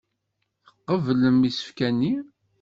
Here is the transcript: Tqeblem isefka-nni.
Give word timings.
Tqeblem 0.63 1.39
isefka-nni. 1.49 2.13